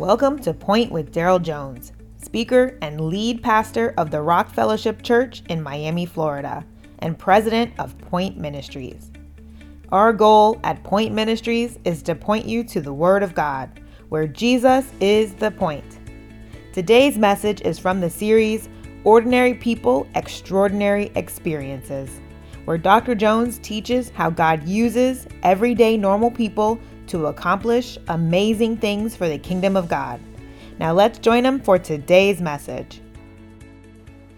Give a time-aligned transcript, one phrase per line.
[0.00, 5.42] Welcome to Point with Daryl Jones, speaker and lead pastor of the Rock Fellowship Church
[5.50, 6.64] in Miami, Florida,
[7.00, 9.10] and president of Point Ministries.
[9.92, 13.78] Our goal at Point Ministries is to point you to the Word of God,
[14.08, 15.98] where Jesus is the point.
[16.72, 18.70] Today's message is from the series
[19.04, 22.08] Ordinary People, Extraordinary Experiences,
[22.64, 23.14] where Dr.
[23.14, 26.80] Jones teaches how God uses everyday normal people
[27.10, 30.20] to accomplish amazing things for the kingdom of God.
[30.78, 33.00] Now let's join him for today's message.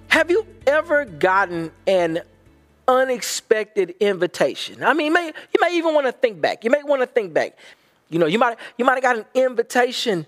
[0.09, 2.23] Have you ever gotten an
[2.88, 4.83] unexpected invitation?
[4.83, 6.64] I mean, you may, you may even want to think back.
[6.64, 7.56] You may want to think back.
[8.11, 10.27] You know, you might you might have got an invitation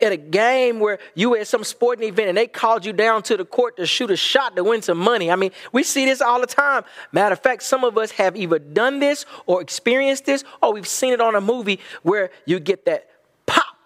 [0.00, 3.22] at a game where you were at some sporting event and they called you down
[3.24, 5.30] to the court to shoot a shot to win some money.
[5.30, 6.84] I mean, we see this all the time.
[7.12, 10.86] Matter of fact, some of us have either done this or experienced this, or we've
[10.86, 13.10] seen it on a movie where you get that
[13.46, 13.76] pop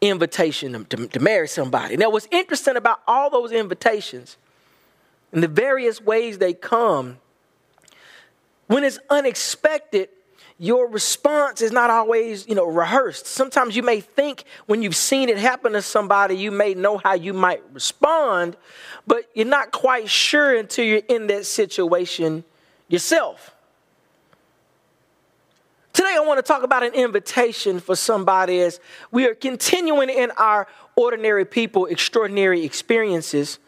[0.00, 1.96] invitation to, to marry somebody.
[1.96, 4.36] Now, what's interesting about all those invitations
[5.32, 7.18] and the various ways they come,
[8.66, 10.08] when it's unexpected,
[10.58, 13.26] your response is not always, you know, rehearsed.
[13.26, 17.14] Sometimes you may think when you've seen it happen to somebody, you may know how
[17.14, 18.56] you might respond,
[19.06, 22.44] but you're not quite sure until you're in that situation
[22.88, 23.54] yourself.
[25.92, 28.80] Today, I want to talk about an invitation for somebody as
[29.10, 33.58] we are continuing in our ordinary people, extraordinary experiences.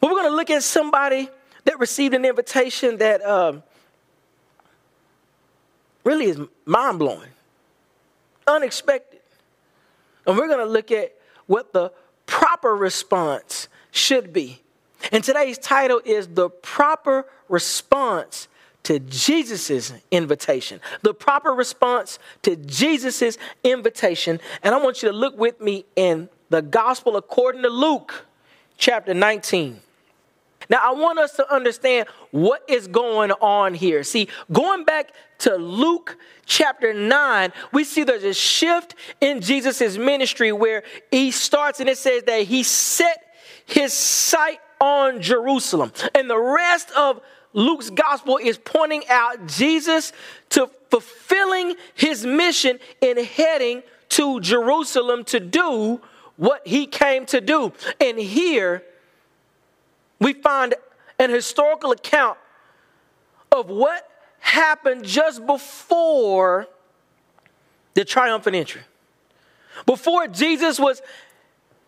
[0.00, 1.28] But we're going to look at somebody
[1.64, 3.62] that received an invitation that um,
[6.04, 7.30] really is mind blowing,
[8.46, 9.20] unexpected.
[10.26, 11.14] And we're going to look at
[11.46, 11.92] what the
[12.26, 14.60] proper response should be.
[15.12, 18.48] And today's title is The Proper Response
[18.84, 20.80] to Jesus' invitation.
[21.02, 24.40] The proper response to Jesus' invitation.
[24.62, 28.26] And I want you to look with me in the Gospel according to Luke,
[28.76, 29.80] chapter 19.
[30.68, 34.02] Now, I want us to understand what is going on here.
[34.04, 40.52] See, going back to Luke chapter 9, we see there's a shift in Jesus' ministry
[40.52, 43.24] where he starts and it says that he set
[43.64, 45.92] his sight on Jerusalem.
[46.14, 47.20] And the rest of
[47.52, 50.12] Luke's gospel is pointing out Jesus
[50.50, 56.00] to fulfilling his mission in heading to Jerusalem to do
[56.36, 57.72] what he came to do.
[58.00, 58.82] And here,
[60.20, 60.74] we find
[61.18, 62.38] an historical account
[63.50, 64.08] of what
[64.38, 66.66] happened just before
[67.94, 68.82] the triumphant entry.
[69.86, 71.02] Before Jesus was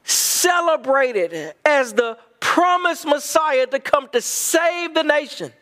[0.05, 5.53] celebrated as the promised Messiah to come to save the nation.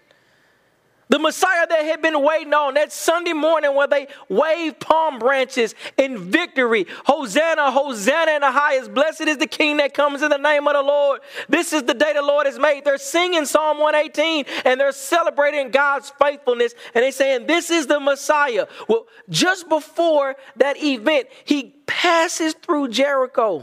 [1.11, 5.75] The Messiah that had been waiting on that Sunday morning where they waved palm branches
[5.97, 6.87] in victory.
[7.05, 8.95] Hosanna, Hosanna in the highest.
[8.95, 11.21] Blessed is the King that comes in the name of the Lord.
[11.49, 12.85] This is the day the Lord has made.
[12.85, 17.99] They're singing Psalm 118 and they're celebrating God's faithfulness and they're saying, This is the
[17.99, 18.69] Messiah.
[18.87, 23.57] Well, just before that event, he passes through Jericho.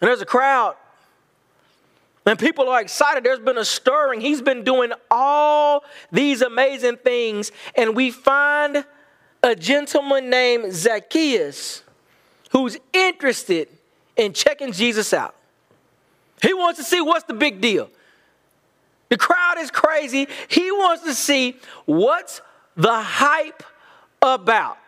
[0.00, 0.76] And there's a crowd
[2.26, 3.22] and people are excited.
[3.22, 4.20] There's been a stirring.
[4.20, 7.52] He's been doing all these amazing things.
[7.76, 8.84] And we find
[9.42, 11.84] a gentleman named Zacchaeus
[12.50, 13.68] who's interested
[14.16, 15.36] in checking Jesus out.
[16.42, 17.88] He wants to see what's the big deal.
[19.08, 20.26] The crowd is crazy.
[20.48, 22.40] He wants to see what's
[22.76, 23.62] the hype
[24.20, 24.78] about.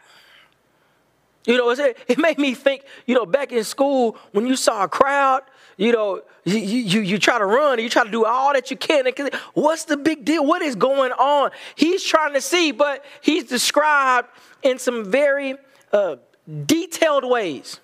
[1.46, 4.88] You know, it made me think, you know, back in school when you saw a
[4.88, 5.42] crowd,
[5.78, 8.76] you know, you, you, you try to run, you try to do all that you
[8.76, 9.06] can.
[9.54, 10.44] What's the big deal?
[10.44, 11.52] What is going on?
[11.76, 14.28] He's trying to see, but he's described
[14.62, 15.54] in some very
[15.92, 16.16] uh,
[16.66, 17.78] detailed ways.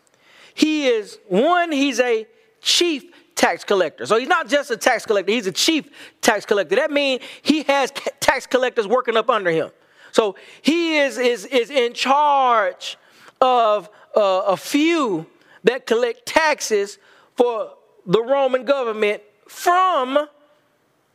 [0.55, 2.27] He is, one, he's a
[2.61, 3.05] chief
[3.37, 4.07] tax collector.
[4.07, 5.89] So he's not just a tax collector, he's a chief
[6.21, 6.75] tax collector.
[6.77, 9.71] That means he has tax collectors working up under him.
[10.11, 12.97] So he is, is, is in charge
[13.41, 15.27] of uh, a few
[15.63, 16.99] that collect taxes
[17.37, 17.75] for
[18.07, 20.29] the Roman government from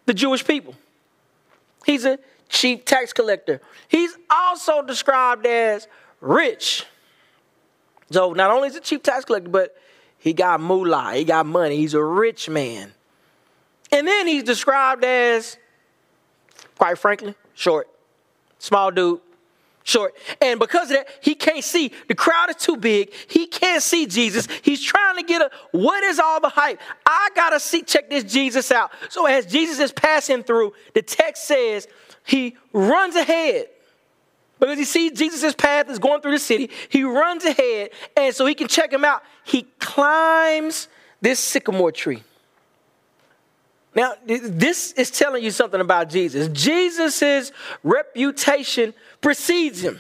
[0.06, 0.76] the Jewish people.
[1.86, 2.20] He's a
[2.50, 3.62] chief tax collector.
[3.88, 5.88] He's also described as
[6.22, 6.86] rich.
[8.12, 9.76] So not only is he a chief tax collector, but
[10.18, 12.94] he got moolah, he got money, he's a rich man.
[13.92, 15.58] And then he's described as,
[16.78, 17.88] quite frankly, short,
[18.60, 19.22] small dude,
[19.90, 20.16] short.
[20.42, 21.92] And because of that, he can't see.
[22.08, 23.12] The crowd is too big.
[23.28, 24.48] He can't see Jesus.
[24.62, 26.80] He's trying to get a what is all the hype?
[27.06, 28.92] I gotta see, check this Jesus out.
[29.10, 31.88] So as Jesus is passing through, the text says
[32.26, 33.68] he runs ahead
[34.60, 36.70] because he sees Jesus' path is going through the city.
[36.90, 39.24] He runs ahead, and so he can check him out.
[39.44, 40.90] He climbs
[41.22, 42.24] this sycamore tree.
[43.96, 46.48] Now, this is telling you something about Jesus.
[46.50, 47.52] Jesus'
[47.84, 50.00] reputation precedes him.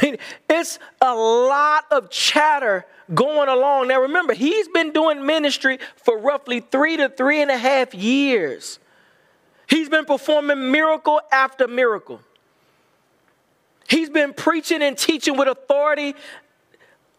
[0.48, 3.88] It's a lot of chatter going along.
[3.88, 8.78] Now, remember, he's been doing ministry for roughly three to three and a half years.
[9.68, 12.20] He's been performing miracle after miracle.
[13.88, 16.14] He's been preaching and teaching with authority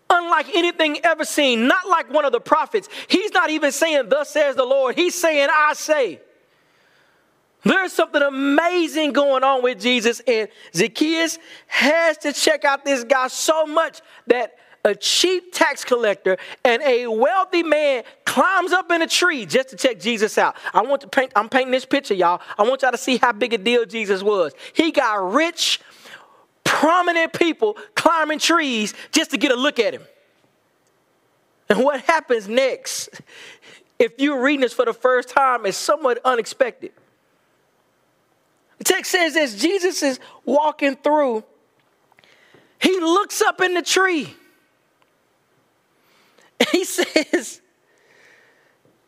[0.09, 2.89] unlike anything ever seen, not like one of the prophets.
[3.07, 4.95] He's not even saying, Thus says the Lord.
[4.95, 6.19] He's saying, I say.
[7.63, 13.27] There's something amazing going on with Jesus, and Zacchaeus has to check out this guy
[13.27, 19.07] so much that a cheap tax collector and a wealthy man climbs up in a
[19.07, 20.55] tree just to check Jesus out.
[20.73, 22.41] I want to paint, I'm painting this picture, y'all.
[22.57, 24.53] I want y'all to see how big a deal Jesus was.
[24.73, 25.81] He got rich,
[26.63, 30.03] prominent people climbing trees just to get a look at him.
[31.69, 33.09] And what happens next,
[33.99, 36.91] if you're reading this for the first time, is somewhat unexpected.
[38.79, 41.43] The text says as Jesus is walking through,
[42.81, 44.35] he looks up in the tree
[46.71, 47.61] he says,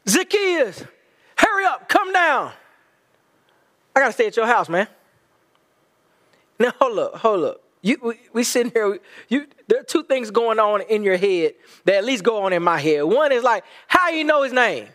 [0.07, 0.83] Zacchaeus,
[1.37, 2.51] hurry up, come down.
[3.95, 4.87] I got to stay at your house, man.
[6.61, 7.61] Now, hold up, hold up.
[7.81, 11.55] You, we, we sitting here, you, there are two things going on in your head
[11.85, 13.01] that at least go on in my head.
[13.03, 14.87] One is like, how you know his name?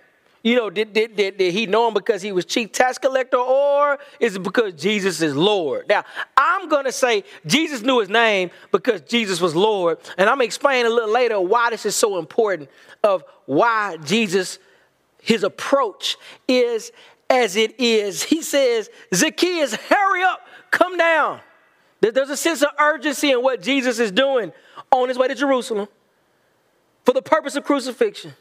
[0.44, 3.38] You know, did, did, did, did he know him because he was chief tax collector
[3.38, 5.88] or is it because Jesus is Lord?
[5.88, 6.04] Now,
[6.36, 9.98] I'm to say Jesus knew his name because Jesus was Lord.
[10.16, 12.70] And I'm to explain a little later why this is so important
[13.02, 14.60] of why Jesus,
[15.20, 16.16] his approach
[16.46, 16.92] is
[17.28, 18.22] as it is.
[18.22, 21.40] He says, Zacchaeus, hurry up, come down.
[22.00, 24.52] There's a sense of urgency in what Jesus is doing
[24.92, 25.88] on his way to Jerusalem
[27.04, 28.34] for the purpose of crucifixion.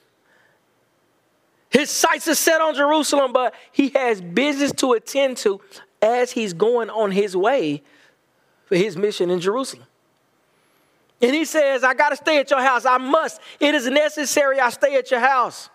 [1.69, 5.61] His sights are set on Jerusalem, but he has business to attend to
[6.01, 7.81] as he's going on his way
[8.65, 9.85] for his mission in Jerusalem.
[11.21, 12.85] And he says, I got to stay at your house.
[12.85, 13.41] I must.
[13.59, 15.69] It is necessary I stay at your house.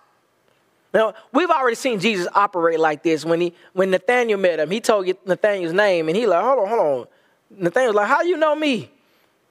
[0.92, 4.70] Now, we've already seen Jesus operate like this when he when Nathaniel met him.
[4.70, 7.06] He told Nathaniel's name, and he like, hold on, hold on.
[7.50, 8.90] Nathaniel's like, how do you know me?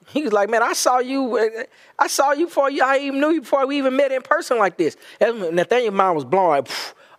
[0.08, 1.38] He was like, man, I saw you.
[1.98, 4.58] I saw you before you, I even knew you before we even met in person
[4.58, 4.96] like this.
[5.20, 6.48] And Nathaniel's mind was blown.
[6.48, 6.68] Like,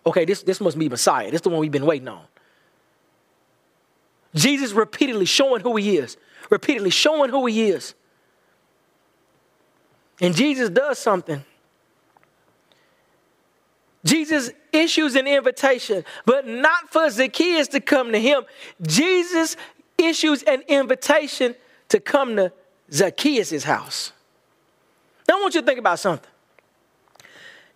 [0.04, 1.26] okay, this, this must be Messiah.
[1.26, 2.24] This is the one we've been waiting on.
[4.34, 6.16] Jesus repeatedly showing who he is,
[6.50, 7.94] repeatedly showing who he is.
[10.20, 11.44] And Jesus does something.
[14.04, 18.42] Jesus issues an invitation, but not for Zacchaeus to come to him.
[18.82, 19.56] Jesus
[20.02, 21.54] issues an invitation
[21.88, 22.52] to come to
[22.92, 24.12] Zacchaeus' house.
[25.28, 26.28] Now, I want you to think about something.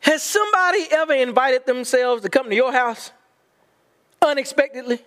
[0.00, 3.10] Has somebody ever invited themselves to come to your house
[4.22, 5.00] unexpectedly?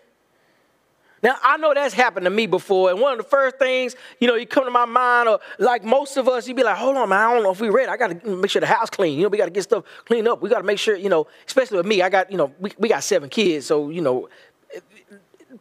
[1.21, 4.27] Now, I know that's happened to me before, and one of the first things, you
[4.27, 6.95] know, you come to my mind, or like most of us, you'd be like, hold
[6.95, 7.89] on, man, I don't know if we ready.
[7.89, 9.17] I got to make sure the house clean.
[9.17, 10.41] You know, we got to get stuff cleaned up.
[10.41, 12.71] We got to make sure, you know, especially with me, I got, you know, we,
[12.77, 14.29] we got seven kids, so, you know,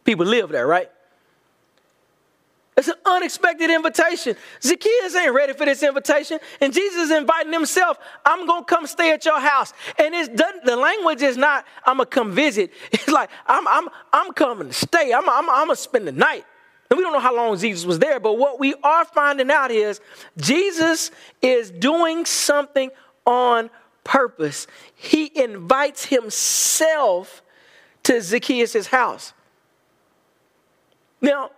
[0.05, 0.89] people live there, right?
[2.79, 4.37] It's an unexpected invitation.
[4.61, 6.39] Zacchaeus ain't ready for this invitation.
[6.61, 9.73] And Jesus is inviting himself, I'm to come stay at your house.
[9.97, 10.29] And it's
[10.63, 12.71] the language is not, I'm to come visit.
[12.93, 15.11] It's like, I'm, I'm, I'm coming to stay.
[15.13, 16.45] I'm, I'm, I'm to spend the night.
[16.89, 19.71] And we don't know how long Jesus was there, but what we are finding out
[19.71, 19.99] is
[20.37, 21.11] Jesus
[21.41, 22.91] is doing something
[23.25, 23.69] on
[24.05, 24.67] purpose.
[24.95, 27.43] He invites himself
[28.03, 29.33] to Zacchaeus' house.
[31.21, 31.51] Now,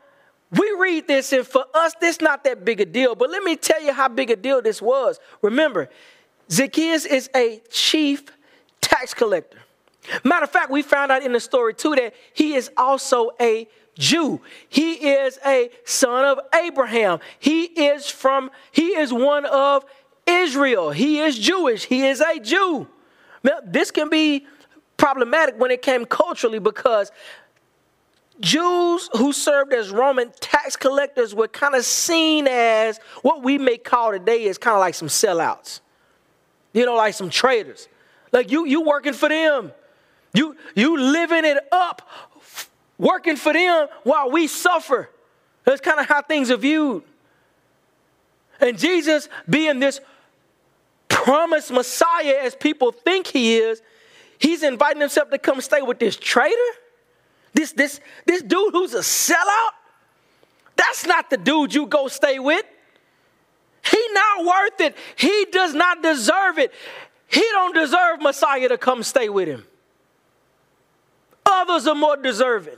[0.52, 3.16] we read this, and for us, this not that big a deal.
[3.16, 5.20] But let me tell you how big a deal this was.
[5.42, 5.90] Remember,
[6.50, 8.26] Zacchaeus is a chief
[8.82, 9.60] tax collector.
[10.24, 13.68] Matter of fact, we found out in the story too that he is also a
[13.98, 14.42] Jew.
[14.68, 17.20] He is a son of Abraham.
[17.40, 19.86] He is from, he is one of
[20.26, 20.92] Israel.
[20.92, 21.86] He is Jewish.
[21.86, 22.88] He is a Jew.
[23.44, 24.48] Now, this can be
[24.98, 27.12] problematic when it came culturally because
[28.42, 33.78] Jews who served as Roman tax collectors were kind of seen as what we may
[33.78, 35.80] call today is kind of like some sellouts.
[36.74, 37.88] You know, like some traitors.
[38.32, 39.72] Like you you working for them.
[40.34, 42.08] You you living it up,
[42.98, 45.10] working for them while we suffer.
[45.64, 47.04] That's kind of how things are viewed.
[48.60, 50.00] And Jesus being this
[51.10, 53.82] promised Messiah as people think he is,
[54.40, 56.56] he's inviting himself to come stay with this traitor
[57.54, 59.72] this, this, this dude who's a sellout,
[60.76, 62.66] That's not the dude you go stay with.
[63.84, 64.98] He not worth it.
[65.16, 66.72] He does not deserve it.
[67.28, 69.66] He don't deserve Messiah to come stay with him.
[71.46, 72.78] Others are more deserving.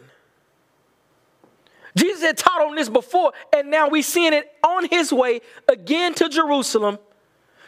[1.95, 6.13] Jesus had taught on this before, and now we're seeing it on his way again
[6.15, 6.97] to Jerusalem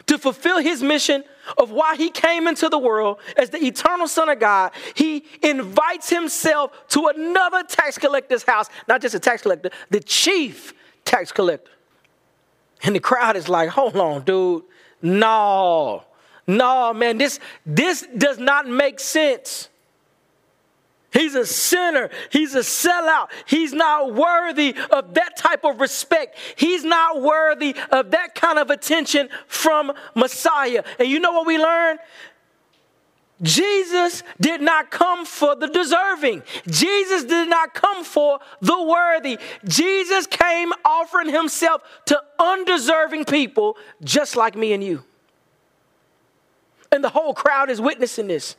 [0.06, 1.24] to fulfill his mission
[1.58, 4.72] of why he came into the world as the eternal Son of God.
[4.94, 10.74] He invites himself to another tax collector's house, not just a tax collector, the chief
[11.04, 11.70] tax collector.
[12.82, 14.62] And the crowd is like, hold on, dude.
[15.02, 16.04] No,
[16.46, 19.68] no, man, this, this does not make sense.
[21.16, 22.10] He's a sinner.
[22.30, 23.28] He's a sellout.
[23.46, 26.36] He's not worthy of that type of respect.
[26.56, 30.84] He's not worthy of that kind of attention from Messiah.
[30.98, 32.00] And you know what we learned?
[33.42, 36.42] Jesus did not come for the deserving.
[36.68, 39.38] Jesus did not come for the worthy.
[39.64, 45.02] Jesus came offering himself to undeserving people just like me and you.
[46.92, 48.56] And the whole crowd is witnessing this.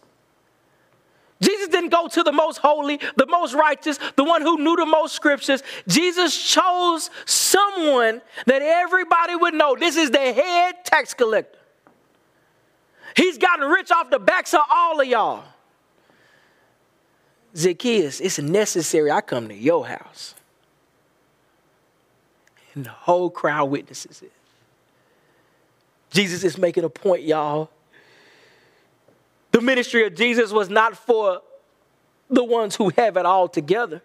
[1.41, 4.85] Jesus didn't go to the most holy, the most righteous, the one who knew the
[4.85, 5.61] most scriptures.
[5.87, 9.75] Jesus chose someone that everybody would know.
[9.75, 11.59] This is the head tax collector.
[13.15, 15.43] He's gotten rich off the backs of all of y'all.
[17.55, 20.35] Zacchaeus, it's necessary I come to your house.
[22.75, 24.31] And the whole crowd witnesses it.
[26.11, 27.69] Jesus is making a point, y'all.
[29.51, 31.41] The ministry of Jesus was not for
[32.29, 34.01] the ones who have it all together.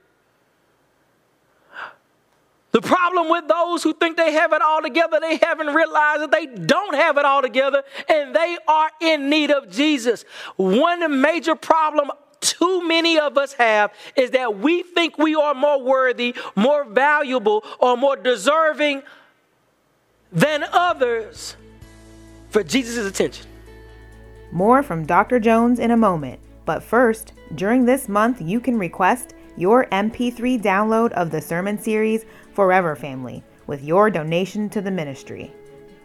[2.70, 6.30] The problem with those who think they have it all together, they haven't realized that
[6.30, 10.24] they don't have it all together and they are in need of Jesus.
[10.56, 15.80] One major problem too many of us have is that we think we are more
[15.80, 19.02] worthy, more valuable, or more deserving
[20.32, 21.56] than others
[22.50, 23.46] for Jesus' attention.
[24.52, 25.40] More from Dr.
[25.40, 26.38] Jones in a moment.
[26.66, 32.26] But first, during this month, you can request your MP3 download of the sermon series
[32.52, 35.50] Forever Family with your donation to the ministry.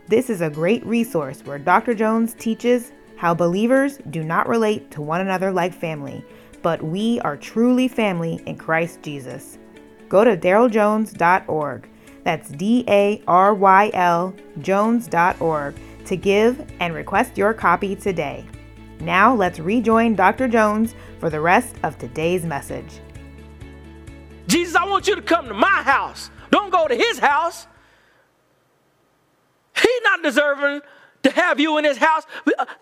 [0.08, 1.94] This is a great resource where Dr.
[1.94, 6.24] Jones teaches how believers do not relate to one another like family,
[6.62, 9.58] but we are truly family in Christ Jesus.
[10.08, 11.90] Go to daryljones.org.
[12.24, 15.76] That's D A R Y L Jones.org
[16.08, 18.46] to give and request your copy today.
[19.00, 20.48] Now let's rejoin Dr.
[20.48, 23.00] Jones for the rest of today's message.
[24.48, 26.32] Jesus, I want you to come to my house.
[26.52, 27.68] Don't go to his house.
[29.76, 30.82] He's not deserving
[31.24, 32.24] to have you in his house.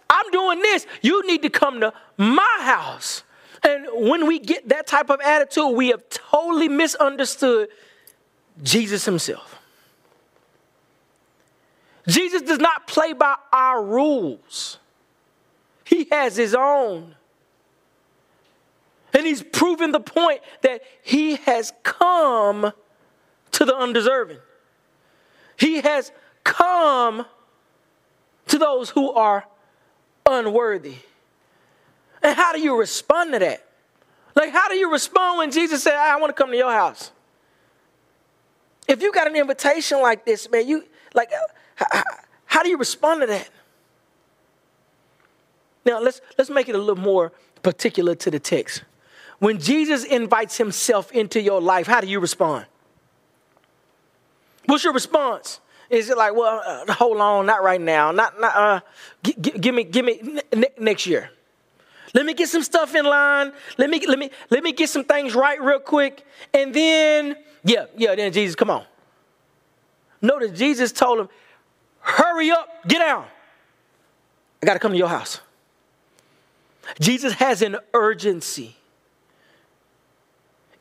[0.09, 0.85] I'm doing this.
[1.01, 3.23] You need to come to my house.
[3.63, 7.69] And when we get that type of attitude, we have totally misunderstood
[8.61, 9.54] Jesus himself.
[12.07, 14.79] Jesus does not play by our rules,
[15.83, 17.15] He has His own.
[19.13, 22.73] And He's proven the point that He has come
[23.51, 24.39] to the undeserving.
[25.57, 26.11] He has
[26.43, 27.25] come
[28.47, 29.47] to those who are
[30.25, 30.95] unworthy.
[32.21, 33.65] And how do you respond to that?
[34.35, 37.11] Like, how do you respond when Jesus said, I want to come to your house?
[38.87, 40.83] If you got an invitation like this, man, you
[41.13, 41.31] like
[41.75, 42.03] how,
[42.45, 43.49] how do you respond to that?
[45.85, 48.83] Now, let's, let's make it a little more particular to the text.
[49.39, 52.65] When Jesus invites himself into your life, how do you respond?
[54.65, 55.59] What's your response?
[55.89, 58.79] Is it like, well, uh, hold on, not right now, not, not uh,
[59.21, 61.29] g- g- give me, give me n- next year.
[62.15, 63.51] Let me get some stuff in line.
[63.77, 67.85] Let me, let me, let me get some things right real quick, and then, yeah,
[67.95, 68.85] yeah, then Jesus, come on.
[70.21, 71.29] Notice Jesus told him,
[72.05, 73.25] Hurry up, get down.
[74.61, 75.41] I got to come to your house.
[76.99, 78.75] Jesus has an urgency.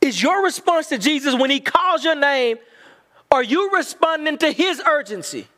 [0.03, 2.59] Is your response to Jesus when he calls your name,
[3.33, 5.49] are you responding to his urgency?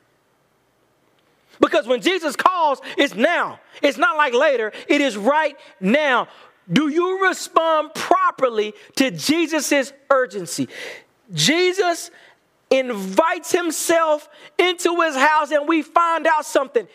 [1.60, 3.58] Because when Jesus calls, it's now.
[3.82, 6.28] It's not like later, it is right now.
[6.72, 10.68] Do you respond properly to Jesus' urgency?
[11.32, 12.12] Jesus
[12.70, 16.86] invites himself into his house, and we find out something.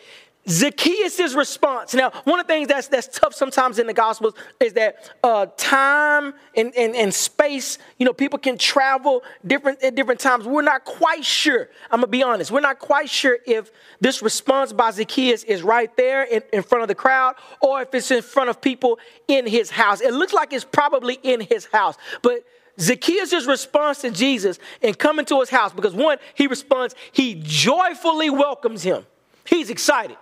[0.48, 1.94] Zacchaeus' response.
[1.94, 5.46] Now, one of the things that's, that's tough sometimes in the Gospels is that uh,
[5.56, 10.44] time and, and, and space, you know, people can travel different at different times.
[10.44, 11.68] We're not quite sure.
[11.92, 12.50] I'm going to be honest.
[12.50, 16.82] We're not quite sure if this response by Zacchaeus is right there in, in front
[16.82, 18.98] of the crowd or if it's in front of people
[19.28, 20.00] in his house.
[20.00, 21.96] It looks like it's probably in his house.
[22.20, 22.44] But
[22.80, 28.30] Zacchaeus' response to Jesus and coming to his house, because one, he responds, he joyfully
[28.30, 29.04] welcomes him.
[29.44, 30.16] He's excited.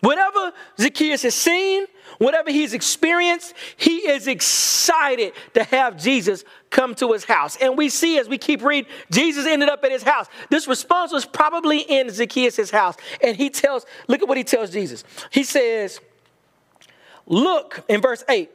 [0.00, 1.86] Whatever Zacchaeus has seen,
[2.18, 7.56] whatever he's experienced, he is excited to have Jesus come to his house.
[7.60, 10.26] And we see as we keep reading, Jesus ended up at his house.
[10.50, 12.96] This response was probably in Zacchaeus' house.
[13.22, 15.02] And he tells, look at what he tells Jesus.
[15.30, 16.00] He says,
[17.26, 18.50] Look, in verse 8,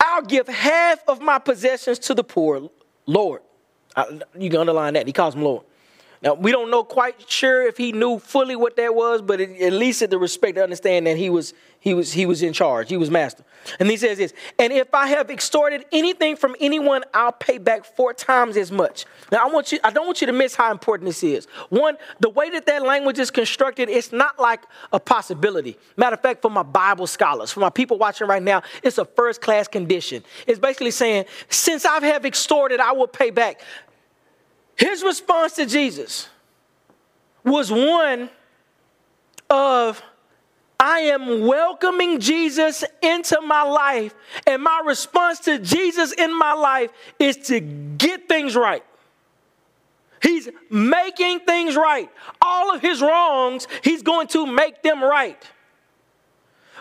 [0.00, 2.70] I'll give half of my possessions to the poor,
[3.06, 3.42] Lord.
[4.38, 5.06] You can underline that.
[5.06, 5.64] He calls him Lord.
[6.22, 9.58] Now, we don't know quite sure if he knew fully what that was, but it,
[9.62, 12.52] at least at the respect to understand that he was, he, was, he was in
[12.52, 13.42] charge, he was master.
[13.78, 17.86] And he says this, and if I have extorted anything from anyone, I'll pay back
[17.86, 19.06] four times as much.
[19.32, 21.46] Now, I, want you, I don't want you to miss how important this is.
[21.70, 24.60] One, the way that that language is constructed, it's not like
[24.92, 25.78] a possibility.
[25.96, 29.06] Matter of fact, for my Bible scholars, for my people watching right now, it's a
[29.06, 30.22] first class condition.
[30.46, 33.62] It's basically saying, since I have extorted, I will pay back.
[34.80, 36.30] His response to Jesus
[37.44, 38.30] was one
[39.50, 40.02] of,
[40.80, 44.14] I am welcoming Jesus into my life,
[44.46, 48.82] and my response to Jesus in my life is to get things right.
[50.22, 52.10] He's making things right.
[52.40, 55.42] All of his wrongs, he's going to make them right.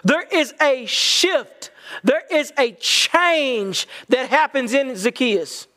[0.05, 1.71] There is a shift,
[2.05, 5.67] there is a change that happens in Zacchaeus.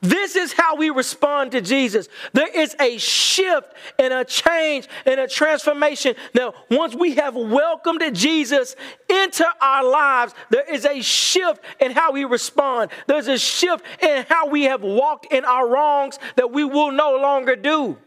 [0.00, 2.08] This is how we respond to Jesus.
[2.32, 6.14] There is a shift and a change and a transformation.
[6.34, 8.76] Now, once we have welcomed Jesus
[9.08, 12.92] into our lives, there is a shift in how we respond.
[13.08, 17.16] There's a shift in how we have walked in our wrongs that we will no
[17.16, 17.98] longer do.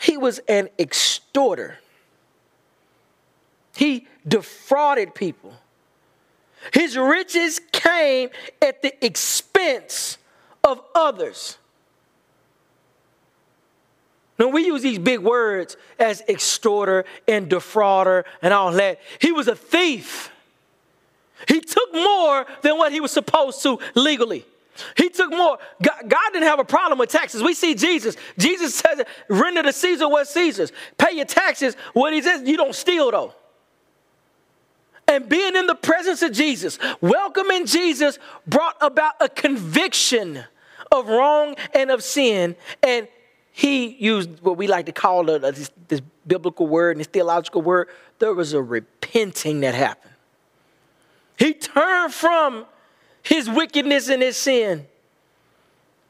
[0.00, 1.78] He was an extorter,
[3.76, 5.52] he defrauded people.
[6.74, 8.28] His riches came
[8.60, 10.18] at the expense
[10.70, 11.58] of others.
[14.38, 19.00] Now, we use these big words as extorter and defrauder and all that.
[19.18, 20.30] He was a thief.
[21.46, 24.46] He took more than what he was supposed to legally.
[24.96, 25.58] He took more.
[25.82, 27.42] God, God, didn't have a problem with taxes.
[27.42, 28.16] We see Jesus.
[28.38, 30.72] Jesus says, render to Caesar what Caesar's.
[30.96, 31.74] Pay your taxes.
[31.92, 33.34] What he says, you don't steal though.
[35.06, 40.44] And being in the presence of Jesus, welcoming Jesus brought about a conviction
[40.92, 42.56] of wrong and of sin.
[42.82, 43.08] And
[43.52, 47.88] he used what we like to call this, this biblical word and this theological word.
[48.18, 50.14] There was a repenting that happened.
[51.36, 52.66] He turned from
[53.22, 54.86] his wickedness and his sin.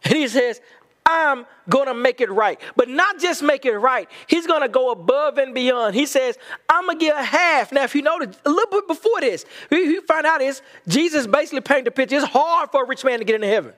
[0.05, 0.61] And he says,
[1.07, 2.61] I'm going to make it right.
[2.77, 5.95] But not just make it right, he's going to go above and beyond.
[5.95, 6.39] He says,
[6.69, 7.73] I'm going to give a half.
[7.73, 11.63] Now, if you notice, a little bit before this, we find out is Jesus basically
[11.63, 12.17] painted the picture.
[12.17, 13.73] It's hard for a rich man to get into heaven.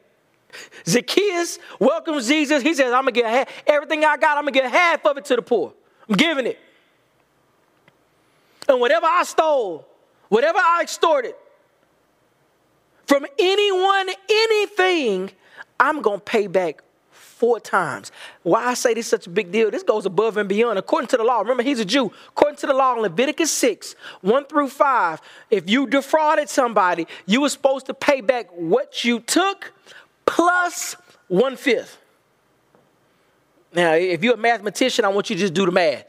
[0.86, 2.62] Zacchaeus welcomes Jesus.
[2.62, 3.48] He says, I'm going to get half.
[3.66, 5.72] Everything I got, I'm going to give half of it to the poor.
[6.08, 6.58] I'm giving it.
[8.68, 9.86] And whatever I stole,
[10.28, 11.34] whatever I extorted
[13.06, 15.30] from anyone, anything,
[15.78, 16.82] I'm going to pay back
[17.42, 18.12] four times.
[18.44, 20.78] Why I say this is such a big deal, this goes above and beyond.
[20.78, 22.12] According to the law, remember he's a Jew.
[22.28, 27.40] According to the law in Leviticus 6, 1 through 5, if you defrauded somebody, you
[27.40, 29.72] were supposed to pay back what you took
[30.32, 30.96] plus
[31.28, 31.98] one fifth.
[33.74, 36.06] Now, if you're a mathematician, I want you to just do the math.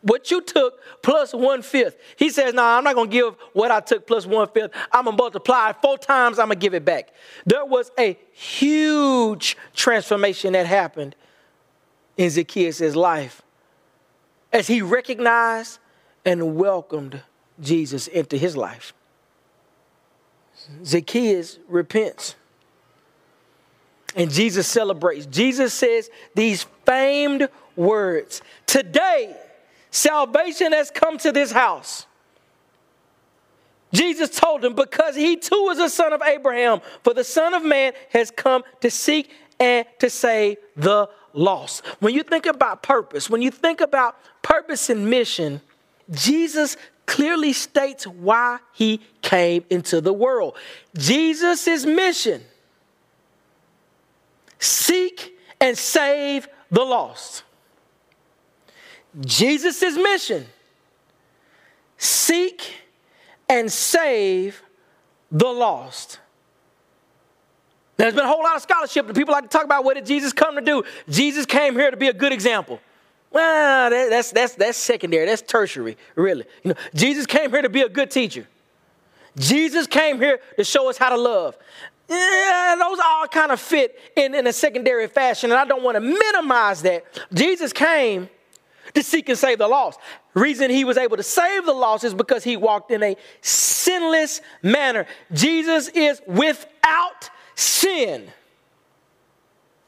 [0.00, 1.96] What you took plus one fifth.
[2.16, 4.72] He says, No, nah, I'm not going to give what I took plus one fifth.
[4.90, 6.40] I'm going to multiply it four times.
[6.40, 7.14] I'm going to give it back.
[7.46, 11.14] There was a huge transformation that happened
[12.16, 13.42] in Zacchaeus' life
[14.52, 15.78] as he recognized
[16.24, 17.22] and welcomed
[17.60, 18.92] Jesus into his life.
[20.84, 22.34] Zacchaeus repents.
[24.14, 25.26] And Jesus celebrates.
[25.26, 29.36] Jesus says these famed words Today,
[29.90, 32.06] salvation has come to this house.
[33.92, 37.62] Jesus told him, because he too is a son of Abraham, for the Son of
[37.62, 41.84] Man has come to seek and to save the lost.
[42.00, 45.60] When you think about purpose, when you think about purpose and mission,
[46.10, 50.56] Jesus clearly states why he came into the world.
[50.96, 52.42] Jesus' mission
[54.62, 57.42] seek and save the lost.
[59.20, 60.46] Jesus' mission
[61.98, 62.74] seek
[63.48, 64.62] and save
[65.30, 66.18] the lost.
[67.96, 70.06] There's been a whole lot of scholarship that people like to talk about what did
[70.06, 70.82] Jesus come to do?
[71.08, 72.80] Jesus came here to be a good example.
[73.30, 76.44] Well, that, that's, that's, that's secondary, that's tertiary, really.
[76.62, 78.46] You know, Jesus came here to be a good teacher.
[79.38, 81.56] Jesus came here to show us how to love.
[82.08, 85.96] Yeah, those all kind of fit in, in a secondary fashion, and I don't want
[85.96, 87.04] to minimize that.
[87.32, 88.28] Jesus came
[88.94, 89.98] to seek and save the lost.
[90.34, 94.40] Reason he was able to save the lost is because he walked in a sinless
[94.62, 95.06] manner.
[95.32, 98.30] Jesus is without sin.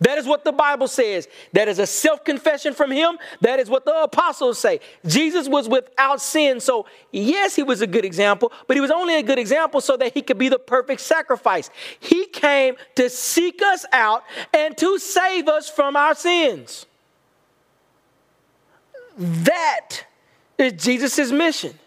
[0.05, 1.29] That is what the Bible says.
[1.55, 3.17] That is a self confession from him.
[3.41, 4.81] That is what the apostles say.
[5.07, 6.61] Jesus was without sin.
[6.61, 9.97] So, yes, he was a good example, but he was only a good example so
[9.97, 11.71] that he could be the perfect sacrifice.
[11.99, 16.85] He came to seek us out and to save us from our sins.
[19.17, 20.05] That
[20.59, 21.79] is Jesus' mission.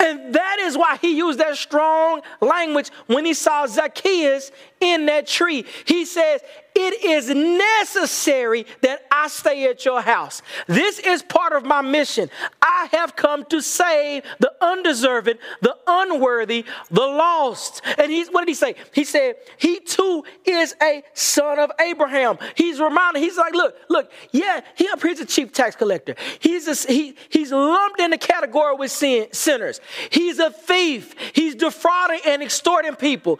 [0.00, 5.26] And that is why he used that strong language when he saw Zacchaeus in that
[5.26, 5.66] tree.
[5.84, 6.40] He says,
[6.74, 10.42] It is necessary that I stay at your house.
[10.66, 12.30] This is part of my mission.
[12.60, 17.80] I have come to save the undeserving, the unworthy, the lost.
[17.96, 18.74] And he's what did he say?
[18.92, 22.38] He said, He too is a son of Abraham.
[22.56, 26.16] He's reminded, he's like, Look, look, yeah, he up here's a chief tax collector.
[26.40, 29.80] He's a, he, he's lumped in the category with sin, sinners.
[30.10, 31.14] He's a thief.
[31.34, 33.38] He's defrauding and extorting people.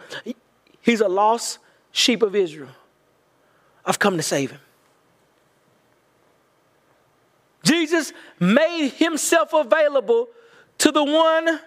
[0.81, 1.59] He's a lost
[1.91, 2.69] sheep of Israel.
[3.85, 4.59] I've come to save him.
[7.63, 10.29] Jesus made himself available
[10.79, 11.59] to the one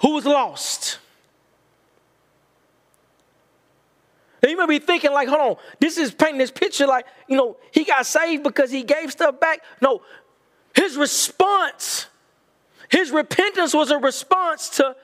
[0.00, 0.98] who was lost.
[4.42, 7.36] Now you may be thinking, like, hold on, this is painting this picture like, you
[7.36, 9.60] know, he got saved because he gave stuff back.
[9.80, 10.02] No,
[10.74, 12.06] his response,
[12.90, 14.94] his repentance was a response to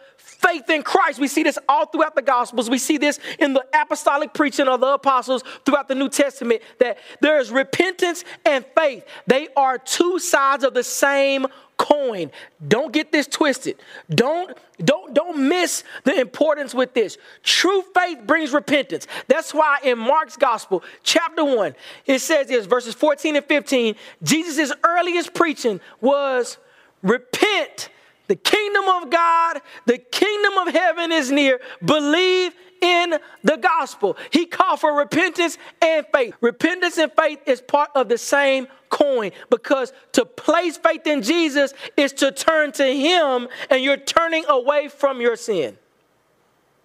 [0.40, 1.18] faith in Christ.
[1.18, 2.70] We see this all throughout the Gospels.
[2.70, 6.98] We see this in the apostolic preaching of the apostles throughout the New Testament that
[7.20, 9.04] there is repentance and faith.
[9.26, 12.30] They are two sides of the same coin.
[12.66, 13.76] Don't get this twisted.
[14.10, 17.16] Don't don't don't miss the importance with this.
[17.42, 19.06] True faith brings repentance.
[19.28, 21.74] That's why in Mark's gospel, chapter 1,
[22.04, 26.58] it says this verses 14 and 15, Jesus' earliest preaching was
[27.02, 27.88] repent
[28.30, 31.60] the kingdom of God, the kingdom of heaven is near.
[31.84, 34.16] Believe in the gospel.
[34.30, 36.36] He called for repentance and faith.
[36.40, 41.74] Repentance and faith is part of the same coin because to place faith in Jesus
[41.96, 45.76] is to turn to Him and you're turning away from your sin.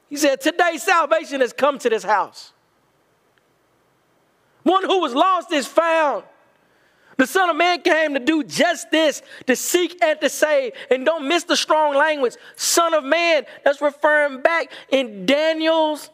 [0.09, 2.53] He said, Today salvation has come to this house.
[4.63, 6.23] One who was lost is found.
[7.17, 10.73] The Son of Man came to do just this to seek and to save.
[10.91, 12.35] And don't miss the strong language.
[12.55, 16.09] Son of Man, that's referring back in Daniel's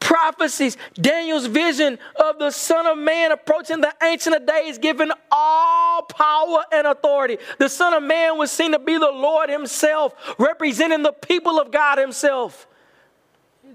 [0.00, 6.02] prophecies, Daniel's vision of the Son of Man approaching the Ancient of Days, given all
[6.02, 7.38] power and authority.
[7.58, 11.70] The Son of Man was seen to be the Lord Himself, representing the people of
[11.72, 12.66] God Himself.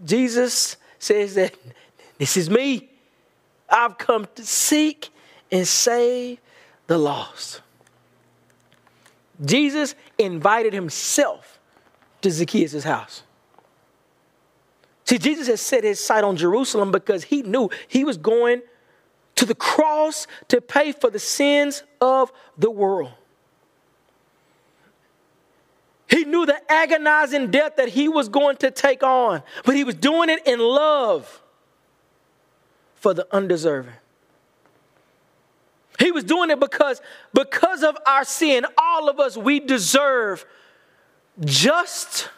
[0.06, 1.54] Jesus says that
[2.18, 2.90] this is me.
[3.70, 5.10] I've come to seek
[5.52, 6.40] and save
[6.88, 7.62] the lost.
[9.44, 11.60] Jesus invited himself
[12.22, 13.24] to Zacchaeus' house.
[15.06, 18.62] See, Jesus had set his sight on Jerusalem because he knew he was going
[19.36, 23.12] to the cross to pay for the sins of the world.
[26.08, 29.96] He knew the agonizing death that he was going to take on, but he was
[29.96, 31.42] doing it in love
[32.96, 33.94] for the undeserving.
[36.00, 37.02] He was doing it because
[37.34, 40.46] because of our sin, all of us we deserve
[41.40, 42.30] just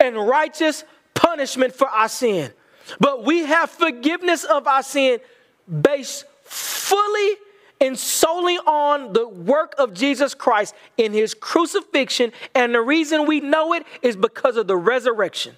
[0.00, 2.52] and righteous punishment for our sin.
[2.98, 5.20] But we have forgiveness of our sin
[5.68, 7.36] based fully
[7.80, 12.32] and solely on the work of Jesus Christ in his crucifixion.
[12.54, 15.56] And the reason we know it is because of the resurrection.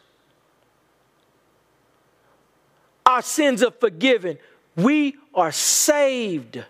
[3.05, 4.39] Our sins are forgiven.
[4.77, 6.65] We are saved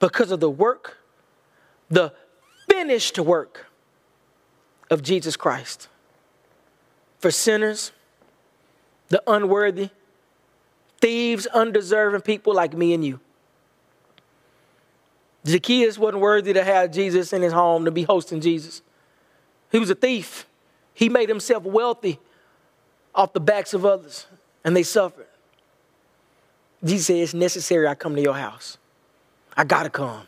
[0.00, 0.96] because of the work,
[1.88, 2.12] the
[2.68, 3.66] finished work
[4.90, 5.88] of Jesus Christ.
[7.20, 7.92] For sinners,
[9.08, 9.90] the unworthy,
[11.00, 13.20] thieves, undeserving people like me and you.
[15.46, 18.82] Zacchaeus wasn't worthy to have Jesus in his home, to be hosting Jesus.
[19.70, 20.46] He was a thief.
[20.92, 22.18] He made himself wealthy
[23.14, 24.26] off the backs of others,
[24.64, 25.26] and they suffered.
[26.84, 28.78] Jesus said, It's necessary I come to your house.
[29.56, 30.22] I got to come.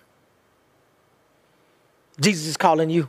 [2.21, 3.09] Jesus is calling you.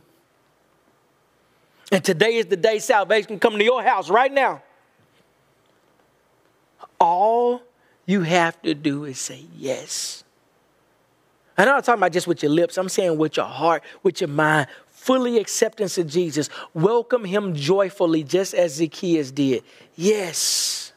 [1.92, 4.64] And today is the day salvation can come to your house right now.
[7.00, 7.62] All
[8.06, 10.24] you have to do is say yes.
[11.58, 14.22] And I'm not talking about just with your lips, I'm saying with your heart, with
[14.22, 19.64] your mind, fully acceptance of Jesus, welcome him joyfully, just as Zacchaeus did.
[19.96, 20.93] Yes.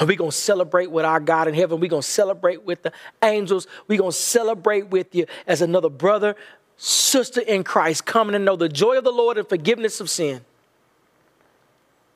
[0.00, 1.78] We're going to celebrate with our God in heaven.
[1.80, 3.66] We're going to celebrate with the angels.
[3.86, 6.34] We're going to celebrate with you as another brother,
[6.76, 10.44] sister in Christ, coming to know the joy of the Lord and forgiveness of sin.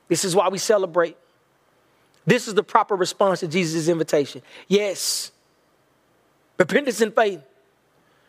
[0.09, 1.15] This is why we celebrate.
[2.25, 4.41] This is the proper response to Jesus' invitation.
[4.67, 5.31] Yes.
[6.57, 7.41] Repentance and faith.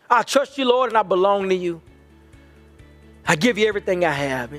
[0.08, 1.82] I trust you, Lord, and I belong to you.
[3.26, 4.52] I give you everything I have.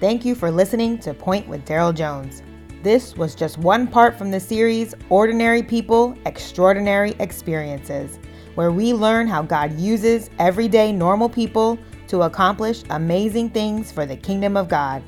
[0.00, 2.44] Thank you for listening to Point with Daryl Jones.
[2.84, 8.20] This was just one part from the series Ordinary People, Extraordinary Experiences,
[8.54, 14.16] where we learn how God uses everyday normal people to accomplish amazing things for the
[14.16, 15.02] kingdom of God.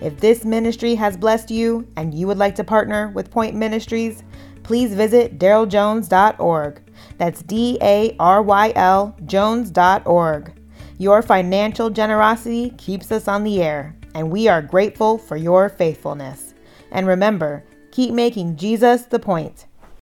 [0.00, 4.22] If this ministry has blessed you and you would like to partner with Point Ministries,
[4.62, 6.80] please visit daryljones.org.
[7.18, 10.54] That's D A R Y L Jones.org.
[10.96, 16.54] Your financial generosity keeps us on the air and we are grateful for your faithfulness.
[16.90, 19.66] And remember, keep making Jesus the point.